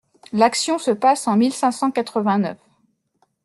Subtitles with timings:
[0.33, 2.57] L’action se passe en mille cinq cent quatre-vingt-neuf.